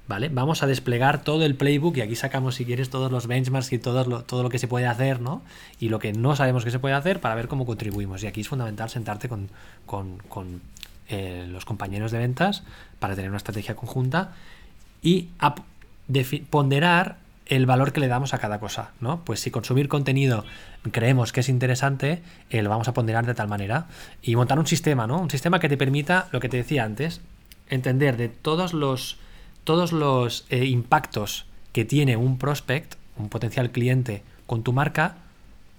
[0.08, 0.28] ¿vale?
[0.28, 3.78] Vamos a desplegar todo el playbook y aquí sacamos, si quieres, todos los benchmarks y
[3.78, 5.42] todo lo, todo lo que se puede hacer, ¿no?
[5.80, 8.22] Y lo que no sabemos que se puede hacer para ver cómo contribuimos.
[8.22, 9.48] Y aquí es fundamental sentarte con,
[9.86, 10.60] con- con,
[11.08, 12.62] eh, los compañeros de ventas
[12.98, 14.32] para tener una estrategia conjunta
[15.02, 15.28] y
[16.50, 19.22] ponderar el valor que le damos a cada cosa, ¿no?
[19.24, 20.44] Pues si consumir contenido
[20.90, 23.86] creemos que es interesante, eh, lo vamos a ponderar de tal manera
[24.22, 25.20] y montar un sistema, ¿no?
[25.20, 27.20] Un sistema que te permita, lo que te decía antes,
[27.68, 29.18] entender de todos los,
[29.64, 35.16] todos los eh, impactos que tiene un prospect, un potencial cliente con tu marca,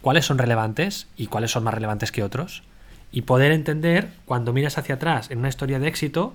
[0.02, 2.63] cuáles son relevantes y cuáles son más relevantes que otros.
[3.12, 6.34] Y poder entender, cuando miras hacia atrás en una historia de éxito,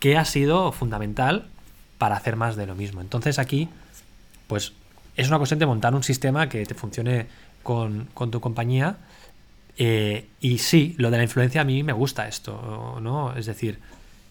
[0.00, 1.46] qué ha sido fundamental
[1.98, 3.00] para hacer más de lo mismo.
[3.00, 3.68] Entonces aquí,
[4.46, 4.72] pues
[5.16, 7.26] es una cuestión de montar un sistema que te funcione
[7.62, 8.96] con, con tu compañía.
[9.78, 13.36] Eh, y sí, lo de la influencia a mí me gusta esto, ¿no?
[13.36, 13.78] Es decir,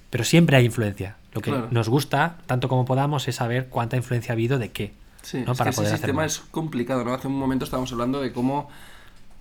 [0.09, 1.17] pero siempre hay influencia.
[1.35, 1.67] Lo que Claro.
[1.69, 4.93] nos gusta, tanto como podamos, es saber cuánta influencia ha habido de qué.
[5.21, 5.51] Sí, ¿no?
[5.51, 6.33] es Para que poder ese sistema más.
[6.37, 7.13] es complicado, ¿no?
[7.13, 8.69] Hace un momento estábamos hablando de cómo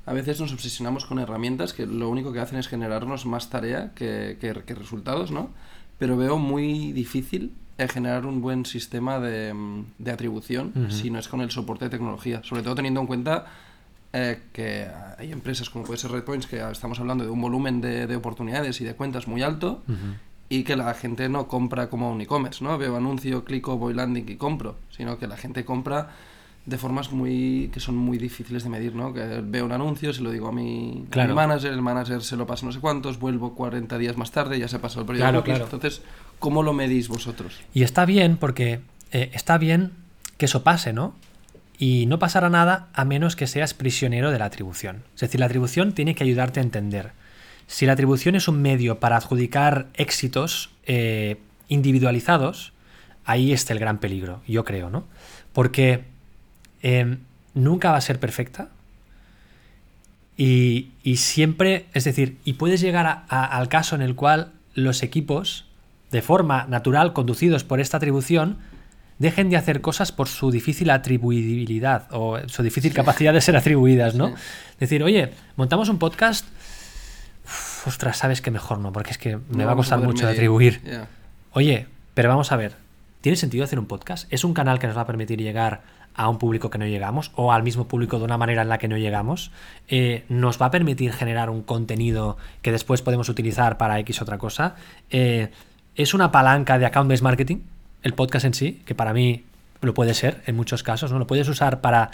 [0.07, 3.93] a veces nos obsesionamos con herramientas que lo único que hacen es generarnos más tarea
[3.95, 5.51] que, que- que resultados, ¿no?
[5.99, 9.53] Pero veo muy difícil generar un buen sistema de,
[9.99, 13.47] de atribución si no es con el soporte de tecnología, sobre todo teniendo en cuenta
[14.13, 14.87] eh, que
[15.19, 18.81] hay empresas como puede ser Redpoints que estamos hablando de un volumen de, de oportunidades
[18.81, 19.97] y de cuentas muy alto Ujú.
[20.59, 22.77] Y que la gente no compra como un e-commerce, ¿no?
[22.79, 26.11] Veo anuncio, clico, voy landing y compro, sino que la gente compra
[26.67, 29.13] de formas muy que son muy difíciles de medir, ¿no?
[29.13, 31.29] Que veo un anuncio, se lo digo a mi, a Claro.
[31.31, 34.59] mi manager, el manager se lo pasa no sé cuántos, vuelvo 40 días más tarde,
[34.59, 35.57] ya se ha pasado el periodo Claro, de cookies.
[35.59, 35.77] claro.
[35.77, 36.03] Entonces,
[36.39, 37.61] ¿cómo lo medís vosotros?
[37.75, 38.81] Y está bien porque
[39.13, 39.93] eh, está bien
[40.39, 41.15] que eso pase, ¿no?
[41.77, 45.03] Y no pasará nada a menos que seas prisionero de la atribución.
[45.17, 47.13] Es decir, la atribución tiene que ayudarte a entender.
[47.67, 51.37] Si la atribución es un medio para adjudicar éxitos eh,
[51.69, 52.73] individualizados,
[53.25, 55.05] ahí está el gran peligro, yo creo, ¿no?
[55.53, 56.05] Porque
[56.83, 57.17] eh,
[57.55, 58.69] nunca va a ser perfecta.
[60.37, 64.51] Y, y siempre, es decir, y puedes llegar a- a- al caso en el cual
[64.75, 65.65] los equipos,
[66.11, 68.59] de forma natural, conducidos por esta atribución,
[69.21, 74.17] dejen de hacer cosas por su difícil atribuibilidad o su difícil capacidad de ser atribuidas,
[74.17, 74.35] ¿no?
[74.81, 76.45] Decir, oye, montamos un podcast,
[77.87, 80.33] ostras, sabes que mejor no, porque es que me No va a costar mucho de
[80.33, 80.37] medir.
[80.39, 80.81] atribuir.
[81.53, 82.77] Oye, pero vamos a ver,
[83.21, 84.33] ¿tiene sentido hacer un podcast?
[84.33, 85.83] ¿Es un canal que nos va a permitir llegar
[86.17, 88.79] a un público que no llegamos o al mismo público de una manera en la
[88.79, 89.51] que no llegamos?
[89.89, 94.39] Eh, ¿Nos va a permitir generar un contenido que después podemos utilizar para X otra
[94.39, 94.77] cosa?
[95.11, 95.51] Eh,
[95.97, 97.59] ¿Es una palanca de account-based marketing?
[98.03, 99.45] El podcast en sí, que para mí
[99.81, 101.19] lo puede ser en muchos casos, ¿no?
[101.19, 102.11] Lo puedes usar para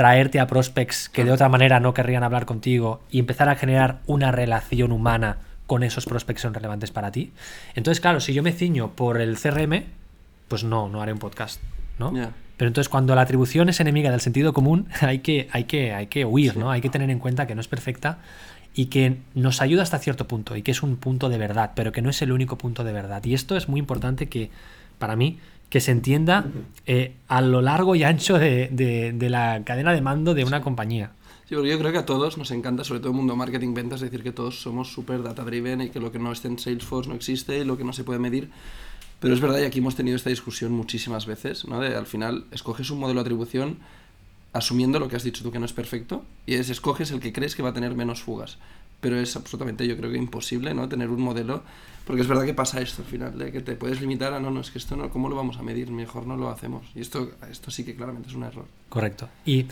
[0.00, 4.00] traerte a prospects que de otra manera no querrían hablar contigo y empezar a generar
[4.06, 5.36] una relación humana
[5.66, 7.34] con esos prospects que son relevantes para ti.
[7.74, 9.84] Entonces, claro, si yo me ciño por el CRM,
[10.48, 11.60] pues no, no haré un podcast,
[11.98, 12.12] ¿no?
[12.12, 16.06] Pero entonces cuando la atribución es enemiga del sentido común, hay que, hay que, hay
[16.06, 16.70] que huir, ¿no?
[16.70, 18.20] Hay que tener en cuenta que no es perfecta
[18.74, 21.92] y que nos ayuda hasta cierto punto y que es un punto de verdad, pero
[21.92, 23.22] que no es el único punto de verdad.
[23.26, 24.50] Y esto es muy importante que,
[24.98, 26.44] para mí, que se entienda
[26.86, 30.60] eh, a lo largo y ancho de, de- de la cadena de mando de una
[30.60, 31.12] compañía.
[31.48, 34.00] Sí, porque yo creo que a todos nos encanta, sobre todo el mundo marketing, ventas,
[34.00, 37.08] decir que todos somos súper data driven y que lo que no esté en Salesforce
[37.08, 38.50] no existe y lo que no se puede medir.
[39.20, 41.80] Pero es verdad, y aquí hemos tenido esta discusión muchísimas veces, ¿no?
[41.80, 43.78] De al final escoges un modelo de atribución
[44.52, 47.32] asumiendo lo que has dicho tú que no es perfecto y es escoges el que
[47.32, 48.58] crees que va a tener menos fugas.
[49.00, 50.88] Pero es absolutamente, yo creo que imposible, ¿no?
[50.88, 51.62] Tener un modelo,
[52.06, 54.60] porque es verdad que pasa esto al final, que te puedes limitar a no, no,
[54.60, 55.90] es que esto no, ¿cómo lo vamos a medir?
[55.90, 56.86] Mejor no lo hacemos.
[56.94, 58.66] Y esto, esto sí que claramente es un error.
[58.90, 59.28] Correcto.
[59.46, 59.66] Y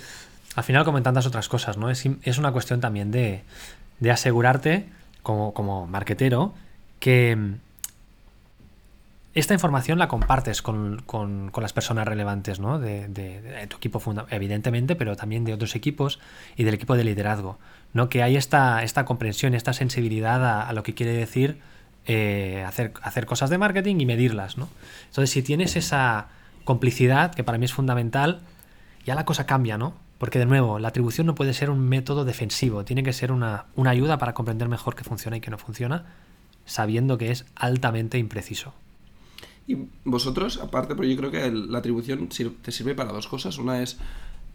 [0.54, 1.90] al final, como en tantas otras cosas, ¿no?
[1.90, 3.42] Es, es una cuestión también de,
[4.00, 4.86] de asegurarte,
[5.22, 6.54] como, como marquetero,
[7.00, 7.54] que mm,
[9.34, 12.78] esta información la compartes con, con- con las personas relevantes, ¿no?
[12.78, 16.18] De, de- de tu equipo, evidentemente, pero también de otros equipos
[16.56, 17.58] y del equipo de liderazgo,
[17.92, 18.08] ¿no?
[18.08, 21.58] Que hay esta, esta comprensión, esta sensibilidad a, lo que quiere decir
[22.06, 24.68] eh, hacer, hacer cosas de marketing y medirlas, ¿no?
[25.06, 26.28] Entonces, si tienes esa
[26.64, 28.40] complicidad, que para mí es fundamental,
[29.04, 29.94] ya la cosa cambia, ¿no?
[30.18, 33.66] Porque de nuevo, la atribución no puede ser un método defensivo, tiene que ser una,
[33.76, 36.06] una ayuda para comprender mejor qué funciona y qué no funciona,
[36.64, 38.74] sabiendo que es altamente impreciso.
[39.68, 43.58] Y vosotros, aparte, pero yo creo que la atribución te sirve para dos cosas.
[43.58, 43.98] Una es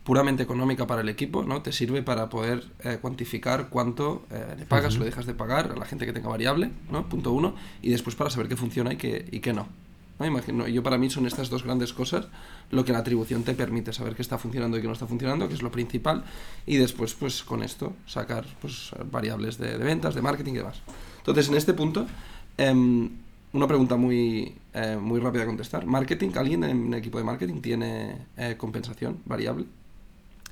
[0.03, 1.61] puramente económica para el equipo, ¿no?
[1.61, 5.71] Te sirve para poder eh, cuantificar cuánto eh, le pagas o le dejas de pagar
[5.71, 7.07] a la gente que tenga variable, ¿no?
[7.07, 7.55] Punto uno.
[7.81, 9.67] Y después para saber qué funciona y qué, y qué no.
[10.19, 10.25] ¿no?
[10.25, 12.27] Imagino, yo para mí son estas dos grandes cosas
[12.69, 15.47] lo que la atribución te permite saber qué está funcionando y qué no está funcionando,
[15.47, 16.23] que es lo principal,
[16.65, 20.81] y después pues con esto sacar pues variables de, de ventas, de marketing y demás.
[21.19, 22.05] Entonces en este punto,
[22.57, 23.09] em,
[23.53, 25.85] una pregunta muy, eh, muy rápida a contestar.
[25.85, 26.31] ¿Marketing?
[26.35, 29.65] ¿Alguien en el equipo de marketing tiene eh, compensación variable?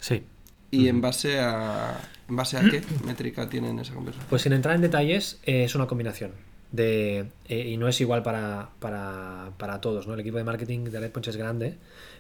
[0.02, 0.24] Sí.
[0.72, 4.28] ¿Y en base a en base a qué métrica tienen esa compensación?
[4.30, 6.32] Pues sin entrar en detalles, eh, es una combinación.
[6.72, 10.14] De, eh, y no es igual para, para, para todos, ¿no?
[10.14, 11.76] El equipo de marketing de Redpoint es grande,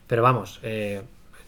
[0.08, 1.02] pero vamos, eh,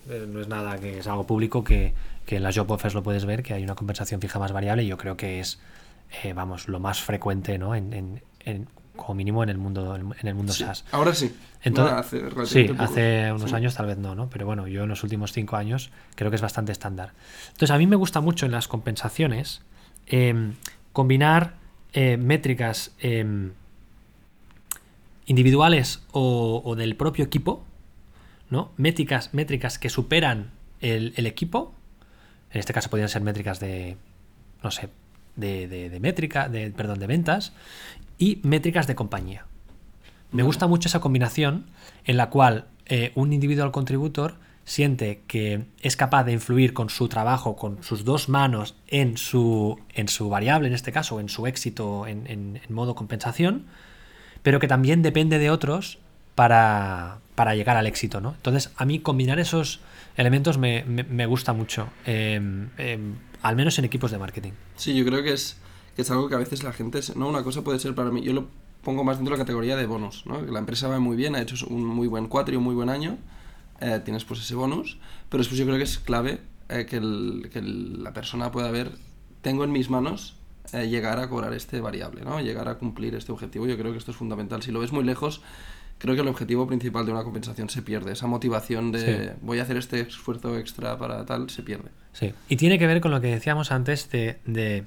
[0.09, 1.93] eh, no es nada que es algo público que,
[2.25, 4.83] que en las job offers lo puedes ver, que hay una compensación fija más variable
[4.83, 5.59] y yo creo que es,
[6.23, 7.75] eh, vamos, lo más frecuente, ¿no?
[7.75, 10.63] En, en- en como mínimo en el mundo, en el mundo Sí.
[10.63, 10.85] SaaS.
[10.91, 11.35] Ahora sí.
[11.63, 13.55] Entonces, No, hace sí, hace unos Sí.
[13.55, 14.29] años tal vez no, ¿no?
[14.29, 17.13] Pero bueno, yo en los últimos cinco años creo que es bastante estándar.
[17.47, 19.61] Entonces, a mí me gusta mucho en las compensaciones
[20.07, 20.53] em,
[20.91, 21.55] combinar
[21.93, 23.51] eh, métricas em,
[25.25, 27.63] individuales o, o del propio equipo,
[28.49, 28.71] ¿no?
[28.77, 30.51] Métricas, métricas que superan
[30.81, 31.73] el, el equipo.
[32.51, 33.97] En este caso podrían ser métricas de,
[34.63, 34.89] no sé,
[35.35, 37.53] de, de- de métrica, de, perdón, de ventas
[38.17, 39.45] y métricas de compañía.
[40.31, 41.65] Me gusta mucho esa combinación
[42.05, 47.07] en la cual eh, un individual contributor siente que es capaz de influir con su
[47.09, 51.45] trabajo, con sus dos manos en su, en su variable, en este caso, en su
[51.47, 53.65] éxito en, en- en modo compensación,
[54.41, 55.99] pero que también depende de otros
[56.35, 58.21] para, para llegar al éxito.
[58.21, 58.31] ¿no?
[58.35, 59.81] Entonces, a mí combinar esos
[60.17, 64.51] elementos me, me- me gusta mucho, em, em, al menos en equipos de marketing.
[64.75, 65.57] Sí, yo creo que es,
[65.95, 66.99] que es algo que a veces la gente...
[67.15, 68.21] No, una cosa puede ser para mí...
[68.21, 68.47] Yo lo
[68.83, 70.41] pongo más dentro de la categoría de bonus, ¿no?
[70.41, 72.89] La empresa va muy bien, ha hecho un muy buen cuatro y un muy buen
[72.89, 73.17] año.
[73.81, 74.97] eh, tienes pues ese bonus.
[75.29, 78.71] Pero después yo creo que es clave eh, que, el- que el- la persona pueda
[78.71, 78.91] ver...
[79.41, 80.35] Tengo en mis manos
[80.71, 82.39] eh, llegar a cobrar este variable, ¿no?
[82.39, 83.67] Llegar a cumplir este objetivo.
[83.67, 84.61] Yo creo que esto es fundamental.
[84.63, 85.41] Si lo ves muy lejos...
[86.03, 88.11] Creo que el objetivo principal de una compensación se pierde.
[88.11, 89.31] Esa motivación de Sí.
[89.41, 91.91] voy a hacer este esfuerzo extra para tal se pierde.
[92.11, 94.83] Sí, y tiene que ver con lo que decíamos antes de, de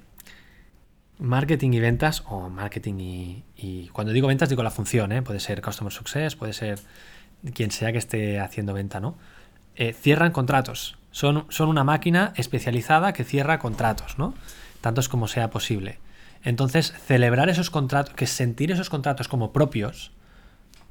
[1.18, 5.22] marketing y ventas, o marketing y, y cuando digo ventas digo la función, ¿eh?
[5.22, 6.78] puede ser Customer Success, puede ser
[7.54, 9.16] quien sea que esté haciendo venta, ¿no?
[9.74, 14.34] Eh, cierran contratos, son, son una máquina especializada que cierra contratos, ¿no?
[14.82, 15.98] Tantos como sea posible.
[16.44, 20.12] Entonces, celebrar esos contratos, que sentir esos contratos como propios,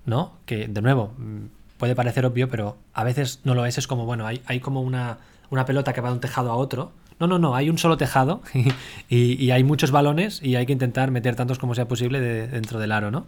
[0.05, 0.33] ¿no?
[0.45, 1.45] Que, de nuevo, mm,
[1.77, 3.77] puede parecer obvio, pero a veces no lo es.
[3.77, 5.17] Es como, bueno, hay, hay como una,
[5.49, 6.91] una pelota que va de un tejado a otro.
[7.19, 8.41] No, no, no, hay un solo tejado
[9.09, 12.47] y, y hay muchos balones y hay que intentar meter tantos como sea posible de-
[12.47, 13.25] dentro del aro, ¿no?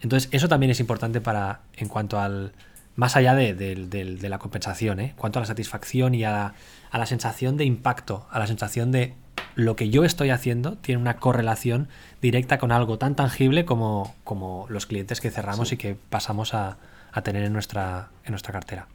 [0.00, 2.52] Entonces, eso también es importante para, en cuanto al,
[2.96, 5.14] más allá de, del- de la compensación, ¿eh?
[5.16, 6.54] Cuanto a la satisfacción y a
[6.90, 9.12] a la sensación de impacto, a la sensación de
[9.58, 11.88] lo que yo estoy haciendo tiene una correlación
[12.22, 15.74] directa con algo tan tangible como, como los clientes que cerramos Sí.
[15.74, 16.78] y que pasamos a,
[17.10, 18.86] a tener en nuestra, en nuestra cartera.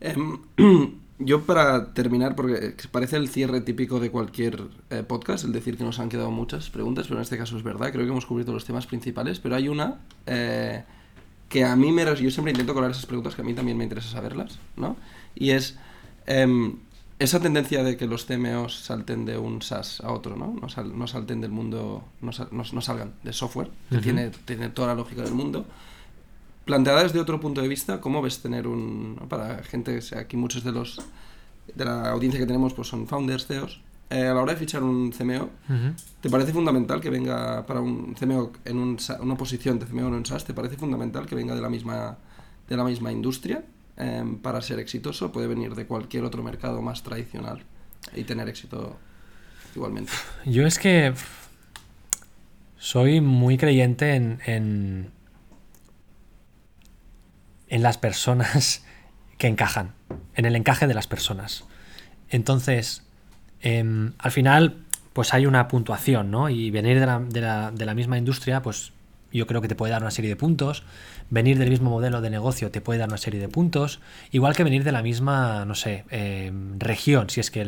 [0.00, 0.38] Em,
[1.18, 5.82] yo para terminar, porque parece el cierre típico de cualquier eh, podcast, el decir que
[5.82, 8.52] nos han quedado muchas preguntas, pero en este caso es verdad, creo que hemos cubierto
[8.52, 10.84] los temas principales, pero hay una eh,
[11.48, 12.04] que a mí me...
[12.04, 14.96] Yo siempre intento colar esas preguntas que a mí también me interesa saberlas, ¿no?
[15.34, 15.76] Y es
[16.26, 16.76] em,
[17.18, 20.54] esa tendencia de que los CMOs salten de un SaaS a otro, ¿no?
[20.60, 24.02] No, sal- no salten del mundo, no, sal- no- no salgan de software, que Ujú.
[24.04, 25.64] tiene, tiene toda la lógica del mundo.
[26.64, 29.18] Planteada desde otro punto de vista, ¿cómo ves tener un...
[29.28, 31.00] Para gente, aquí muchos de los...
[31.74, 33.80] de la audiencia que tenemos pues son founders, CEOs.
[34.10, 35.48] Eh, a la hora de fichar un CMO,
[36.20, 40.14] ¿te parece fundamental que venga para un CMO en un una posición de CMO en
[40.14, 40.44] un SaaS?
[40.44, 42.16] ¿Te parece fundamental que venga de la misma,
[42.68, 43.64] de la misma industria
[43.96, 45.32] em, para ser exitoso?
[45.32, 47.62] Puede venir de cualquier otro mercado más tradicional
[48.14, 48.98] y tener éxito
[49.74, 50.12] igualmente.
[50.44, 51.12] Yo es que
[52.78, 55.10] soy muy creyente en, en,
[57.68, 58.84] en las personas
[59.38, 59.92] que encajan,
[60.34, 61.64] en el encaje de las personas.
[62.28, 63.02] Entonces,
[63.60, 66.48] em, al final, pues hay una puntuación, ¿no?
[66.50, 68.92] Y venir de la, de la- de la misma industria, pues
[69.36, 70.82] yo creo que te puede dar una serie de puntos.
[71.30, 74.00] Venir del mismo modelo de negocio te puede dar una serie de puntos.
[74.32, 77.64] Igual que venir de la misma, no sé, em, región, si es que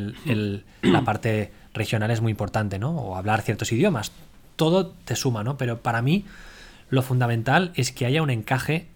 [0.83, 2.91] la parte regional es muy importante, ¿no?
[2.91, 4.13] O hablar ciertos idiomas.
[4.57, 5.57] Todo te suma, ¿no?
[5.57, 6.25] Pero para mí,
[6.91, 8.87] lo fundamental es que haya un encaje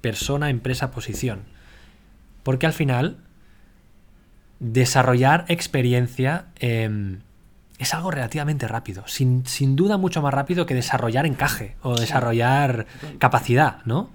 [0.00, 1.40] persona, empresa, posición.
[2.42, 3.16] Porque al final,
[4.60, 7.20] desarrollar experiencia em,
[7.84, 9.04] es algo relativamente rápido.
[9.06, 12.86] Sin, sin duda mucho más rápido que desarrollar encaje o desarrollar
[13.18, 14.10] capacidad, ¿no?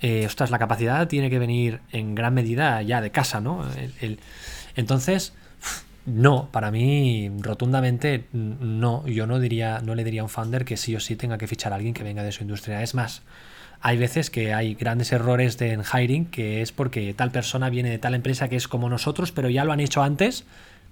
[0.00, 3.66] Eh, ostras, la capacidad tiene que venir en gran medida ya de casa, ¿no?
[3.76, 4.20] El- el-
[4.76, 5.32] entonces,
[6.06, 9.06] no, para mí rotundamente no.
[9.06, 11.46] Yo no diría, no le diría a un founder que sí o sí tenga que
[11.46, 12.82] fichar a alguien que venga de su industria.
[12.82, 13.22] Es más,
[13.80, 17.88] hay veces que hay grandes errores de, en hiring que es porque tal persona viene
[17.88, 20.44] de tal empresa que es como nosotros, pero ya lo han hecho antes,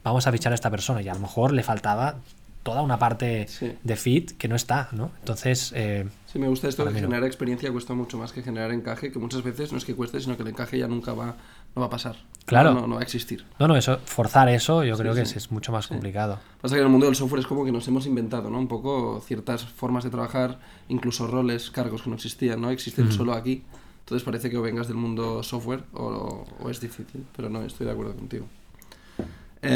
[0.04, 1.02] vamos a fichar a esta persona.
[1.02, 2.16] Y a lo mejor le faltaba
[2.62, 3.72] toda una parte Sí.
[3.82, 5.10] de fit que no está, ¿no?
[5.18, 6.98] Entonces, eh, Sí, me gusta esto de no.
[7.00, 10.20] generar experiencia cuesta mucho más que generar encaje, que muchas veces no es que cueste,
[10.20, 11.34] sino que el encaje ya nunca va,
[11.74, 12.16] no va a pasar.
[12.46, 12.72] Claro.
[12.72, 13.44] No, no va a existir.
[13.58, 16.38] no, no, eso, forzar eso yo Sí, creo que es, es mucho más complicado.
[16.60, 18.58] Pasa que en el mundo del software es como que nos hemos inventado, ¿no?
[18.58, 22.70] Un poco ciertas formas de trabajar, incluso roles, cargos que no existían, ¿no?
[22.70, 23.64] Existen solo aquí.
[24.00, 27.86] Entonces parece que o vengas del mundo software o, o es difícil, pero no, estoy
[27.86, 28.46] de acuerdo contigo.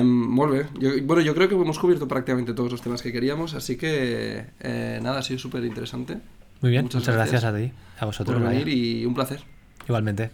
[0.03, 0.67] Molt bé.
[0.79, 4.47] Yo, bueno, yo creo que hemos cubierto prácticamente todos los temas que queríamos, así que
[4.61, 6.19] eh, nada, ha sido súper interesante.
[6.61, 7.45] Muy bien, muchas, gracias.
[7.45, 8.41] a ti, a vosotros.
[8.41, 9.41] Por venir y un placer.
[9.87, 10.31] Igualmente.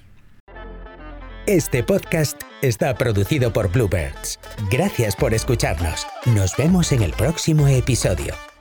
[1.47, 4.39] Este podcast está producido por Bluebirds.
[4.71, 6.07] Gracias por escucharnos.
[6.27, 8.52] Nos vemos en el próximo episodio.